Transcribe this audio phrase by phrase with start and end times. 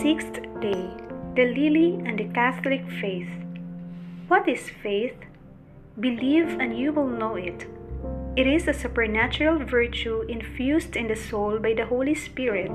[0.00, 0.90] Sixth day
[1.36, 3.28] The Lily and the Catholic Faith.
[4.26, 5.14] What is faith?
[6.00, 7.66] Believe and you will know it.
[8.34, 12.72] It is a supernatural virtue infused in the soul by the Holy Spirit,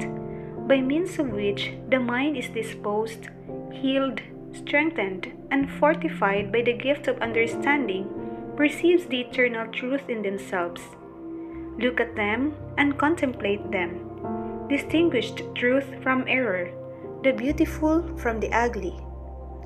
[0.68, 3.30] by means of which the mind is disposed,
[3.74, 4.22] healed,
[4.54, 8.08] strengthened, and fortified by the gift of understanding,
[8.56, 10.82] perceives the eternal truth in themselves.
[11.80, 14.68] Look at them and contemplate them.
[14.70, 16.70] Distinguished truth from error,
[17.24, 18.96] the beautiful from the ugly,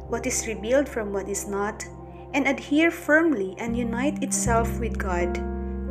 [0.07, 1.85] what is revealed from what is not,
[2.33, 5.35] and adhere firmly and unite itself with God,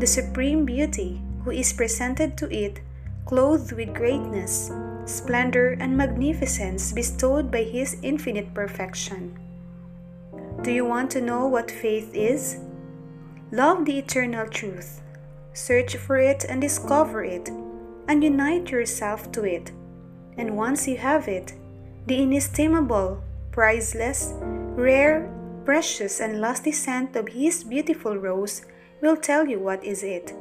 [0.00, 2.80] the supreme beauty, who is presented to it,
[3.26, 4.70] clothed with greatness,
[5.04, 9.38] splendor, and magnificence bestowed by His infinite perfection.
[10.62, 12.58] Do you want to know what faith is?
[13.52, 15.02] Love the eternal truth,
[15.52, 17.50] search for it and discover it,
[18.08, 19.72] and unite yourself to it.
[20.40, 21.52] And once you have it,
[22.06, 25.30] the inestimable, priceless, rare,
[25.66, 28.62] precious, and lusty scent of His beautiful rose
[29.02, 30.32] will tell you what is it.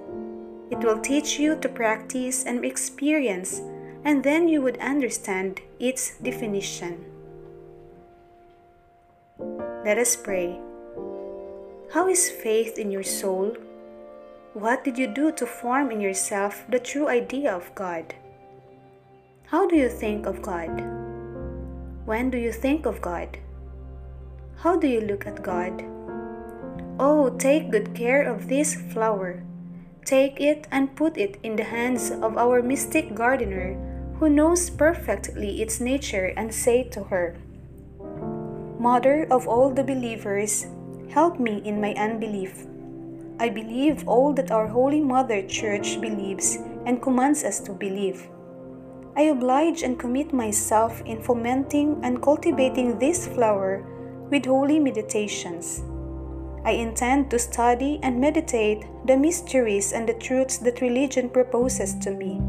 [0.71, 3.59] It will teach you to practice and experience,
[4.05, 7.03] and then you would understand its definition.
[9.83, 10.61] Let us pray.
[11.91, 13.53] How is faith in your soul?
[14.53, 18.15] What did you do to form in yourself the true idea of God?
[19.49, 20.69] How do you think of God?
[22.05, 23.39] When do you think of God?
[24.57, 25.83] How do you look at God?
[26.99, 29.41] Oh, take good care of this flower.
[30.05, 33.73] Take it and put it in the hands of our mystic gardener
[34.19, 37.35] who knows perfectly its nature and say to her,
[38.77, 40.67] Mother of all the believers,
[41.09, 42.67] help me in my unbelief.
[43.39, 48.29] I believe all that our Holy Mother Church believes and commands us to believe.
[49.19, 53.83] I oblige and commit myself in fomenting and cultivating this flower
[54.31, 55.83] with holy meditations.
[56.63, 62.11] I intend to study and meditate the mysteries and the truths that religion proposes to
[62.11, 62.39] me.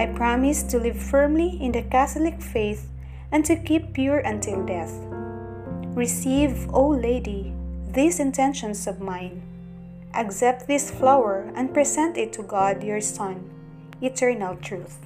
[0.00, 2.88] I promise to live firmly in the Catholic faith
[3.30, 4.94] and to keep pure until death.
[5.92, 7.52] Receive, O Lady,
[7.86, 9.42] these intentions of mine.
[10.14, 13.50] Accept this flower and present it to God your Son,
[14.00, 15.00] eternal truth.